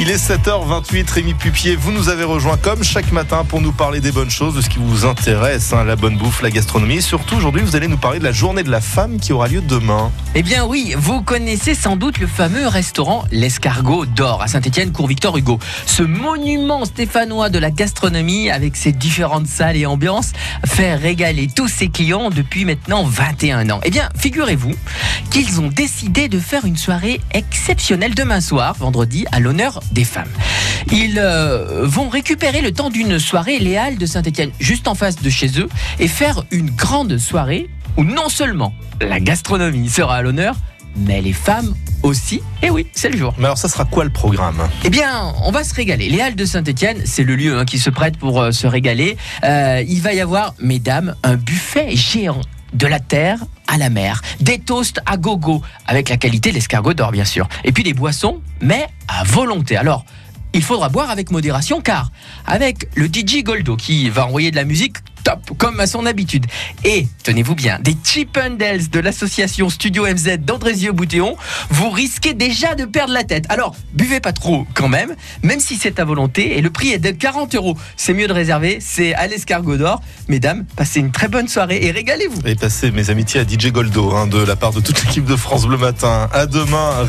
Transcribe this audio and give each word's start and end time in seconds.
Il 0.00 0.10
est 0.10 0.30
7h28, 0.30 1.10
Rémi 1.10 1.34
Pupier, 1.34 1.74
vous 1.74 1.90
nous 1.90 2.08
avez 2.08 2.22
rejoint 2.22 2.56
comme 2.56 2.84
chaque 2.84 3.10
matin 3.10 3.44
pour 3.44 3.60
nous 3.60 3.72
parler 3.72 3.98
des 3.98 4.12
bonnes 4.12 4.30
choses, 4.30 4.54
de 4.54 4.60
ce 4.60 4.68
qui 4.68 4.78
vous 4.78 5.04
intéresse, 5.04 5.72
hein, 5.72 5.82
la 5.82 5.96
bonne 5.96 6.16
bouffe, 6.16 6.40
la 6.40 6.50
gastronomie. 6.50 7.02
Surtout, 7.02 7.34
aujourd'hui, 7.34 7.62
vous 7.62 7.74
allez 7.74 7.88
nous 7.88 7.96
parler 7.96 8.20
de 8.20 8.24
la 8.24 8.30
journée 8.30 8.62
de 8.62 8.70
la 8.70 8.80
femme 8.80 9.18
qui 9.18 9.32
aura 9.32 9.48
lieu 9.48 9.60
demain. 9.60 10.12
Eh 10.36 10.44
bien 10.44 10.64
oui, 10.64 10.94
vous 10.96 11.20
connaissez 11.20 11.74
sans 11.74 11.96
doute 11.96 12.20
le 12.20 12.28
fameux 12.28 12.68
restaurant 12.68 13.24
L'Escargot 13.32 14.06
d'Or 14.06 14.40
à 14.40 14.46
Saint-Étienne, 14.46 14.92
cours 14.92 15.08
Victor 15.08 15.36
Hugo. 15.36 15.58
Ce 15.84 16.04
monument 16.04 16.84
stéphanois 16.84 17.50
de 17.50 17.58
la 17.58 17.72
gastronomie 17.72 18.50
avec 18.50 18.76
ses 18.76 18.92
différentes 18.92 19.48
salles 19.48 19.76
et 19.76 19.86
ambiances 19.86 20.30
fait 20.64 20.94
régaler 20.94 21.48
tous 21.48 21.66
ses 21.66 21.88
clients 21.88 22.30
depuis 22.30 22.64
maintenant 22.64 23.02
21 23.02 23.68
ans. 23.70 23.80
Eh 23.82 23.90
bien, 23.90 24.08
figurez-vous 24.16 24.74
qu'ils 25.32 25.60
ont 25.60 25.68
décidé 25.68 26.28
de 26.28 26.38
faire 26.38 26.66
une 26.66 26.76
soirée 26.76 27.20
exceptionnelle 27.32 28.14
demain 28.14 28.40
soir, 28.40 28.76
vendredi, 28.78 29.26
à 29.32 29.40
l'honneur 29.40 29.80
des 29.92 30.04
femmes. 30.04 30.28
Ils 30.92 31.18
euh, 31.18 31.86
vont 31.86 32.08
récupérer 32.08 32.60
le 32.60 32.72
temps 32.72 32.90
d'une 32.90 33.18
soirée 33.18 33.58
les 33.58 33.76
Halles 33.76 33.98
de 33.98 34.06
Saint-Étienne, 34.06 34.50
juste 34.60 34.88
en 34.88 34.94
face 34.94 35.16
de 35.16 35.30
chez 35.30 35.60
eux, 35.60 35.68
et 35.98 36.08
faire 36.08 36.44
une 36.50 36.70
grande 36.70 37.18
soirée 37.18 37.68
où 37.96 38.04
non 38.04 38.28
seulement 38.28 38.72
la 39.00 39.20
gastronomie 39.20 39.88
sera 39.88 40.16
à 40.16 40.22
l'honneur, 40.22 40.56
mais 40.96 41.20
les 41.20 41.32
femmes 41.32 41.74
aussi. 42.02 42.40
Et 42.62 42.70
oui, 42.70 42.86
c'est 42.92 43.10
le 43.10 43.18
jour. 43.18 43.34
Mais 43.38 43.44
alors, 43.44 43.58
ça 43.58 43.68
sera 43.68 43.84
quoi 43.84 44.04
le 44.04 44.10
programme? 44.10 44.68
Eh 44.84 44.90
bien, 44.90 45.34
on 45.44 45.50
va 45.50 45.64
se 45.64 45.74
régaler. 45.74 46.08
Les 46.08 46.20
Halles 46.20 46.36
de 46.36 46.44
Saint-Etienne, 46.44 47.02
c'est 47.04 47.24
le 47.24 47.36
lieu 47.36 47.58
hein, 47.58 47.64
qui 47.64 47.78
se 47.78 47.90
prête 47.90 48.16
pour 48.16 48.40
euh, 48.40 48.52
se 48.52 48.66
régaler. 48.66 49.16
Euh, 49.44 49.82
il 49.86 50.00
va 50.00 50.12
y 50.14 50.20
avoir, 50.20 50.54
mesdames, 50.60 51.14
un 51.22 51.36
buffet 51.36 51.96
géant 51.96 52.40
de 52.72 52.86
la 52.86 53.00
terre 53.00 53.38
à 53.66 53.78
la 53.78 53.90
mer, 53.90 54.22
des 54.40 54.58
toasts 54.58 55.00
à 55.06 55.16
gogo, 55.16 55.62
avec 55.86 56.08
la 56.08 56.16
qualité 56.16 56.50
de 56.50 56.54
l'escargot 56.54 56.94
d'or, 56.94 57.12
bien 57.12 57.24
sûr. 57.24 57.48
Et 57.64 57.72
puis 57.72 57.82
des 57.82 57.94
boissons, 57.94 58.40
mais 58.60 58.86
à 59.08 59.24
volonté. 59.24 59.76
Alors, 59.76 60.04
il 60.52 60.62
faudra 60.62 60.88
boire 60.88 61.10
avec 61.10 61.30
modération, 61.30 61.80
car 61.80 62.10
avec 62.46 62.88
le 62.94 63.06
DJ 63.06 63.42
Goldo 63.42 63.76
qui 63.76 64.08
va 64.08 64.26
envoyer 64.26 64.50
de 64.50 64.56
la 64.56 64.64
musique 64.64 64.96
comme 65.56 65.80
à 65.80 65.86
son 65.86 66.06
habitude. 66.06 66.46
Et, 66.84 67.06
tenez-vous 67.22 67.54
bien, 67.54 67.78
des 67.80 67.96
Chippendales 68.04 68.88
de 68.88 69.00
l'association 69.00 69.68
Studio 69.70 70.06
MZ 70.06 70.38
d'Andrézieux-Boutéon, 70.38 71.36
vous 71.70 71.90
risquez 71.90 72.34
déjà 72.34 72.74
de 72.74 72.84
perdre 72.84 73.12
la 73.12 73.24
tête. 73.24 73.44
Alors, 73.48 73.74
buvez 73.94 74.20
pas 74.20 74.32
trop 74.32 74.66
quand 74.74 74.88
même, 74.88 75.14
même 75.42 75.60
si 75.60 75.76
c'est 75.76 76.00
à 76.00 76.04
volonté, 76.04 76.58
et 76.58 76.60
le 76.60 76.70
prix 76.70 76.90
est 76.90 76.98
de 76.98 77.10
40 77.10 77.54
euros. 77.54 77.76
C'est 77.96 78.14
mieux 78.14 78.26
de 78.26 78.32
réserver, 78.32 78.78
c'est 78.80 79.14
à 79.14 79.26
l'escargot 79.26 79.76
d'or. 79.76 80.00
Mesdames, 80.28 80.64
passez 80.76 81.00
une 81.00 81.12
très 81.12 81.28
bonne 81.28 81.48
soirée 81.48 81.78
et 81.82 81.90
régalez-vous. 81.90 82.40
Et 82.44 82.54
passez 82.54 82.90
mes 82.90 83.10
amitiés 83.10 83.40
à 83.40 83.44
DJ 83.44 83.72
Goldo, 83.72 84.12
hein, 84.14 84.26
de 84.26 84.38
la 84.38 84.56
part 84.56 84.72
de 84.72 84.80
toute 84.80 85.02
l'équipe 85.04 85.24
de 85.24 85.36
France 85.36 85.66
Bleu 85.66 85.78
Matin. 85.78 86.28
À 86.32 86.46
demain. 86.46 87.06